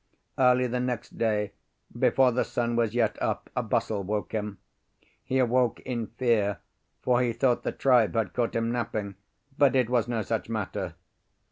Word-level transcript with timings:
Early 0.39 0.65
the 0.65 0.79
next 0.79 1.19
day, 1.19 1.51
before 1.95 2.31
the 2.31 2.43
sun 2.43 2.75
was 2.75 2.95
yet 2.95 3.21
up, 3.21 3.51
a 3.55 3.61
bustle 3.61 4.01
woke 4.01 4.31
him. 4.31 4.57
He 5.23 5.37
awoke 5.37 5.79
in 5.81 6.07
fear, 6.07 6.57
for 7.03 7.21
he 7.21 7.33
thought 7.33 7.61
the 7.61 7.71
tribe 7.71 8.15
had 8.15 8.33
caught 8.33 8.55
him 8.55 8.71
napping: 8.71 9.13
but 9.59 9.75
it 9.75 9.91
was 9.91 10.07
no 10.07 10.23
such 10.23 10.49
matter. 10.49 10.95